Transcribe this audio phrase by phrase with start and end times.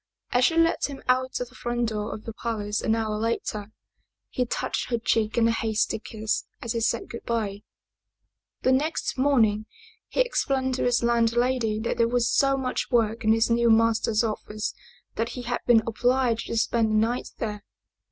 [0.31, 3.67] As she let him out of the front door of the palace an hour later,
[4.29, 7.61] he touched her cheek in a hasty kiss as he said good by.
[8.63, 9.67] The next morning,
[10.07, 14.23] he explained to his landlady that there was so much work in his new master's
[14.23, 14.73] office
[15.17, 17.63] that he had been obliged to spend the night there.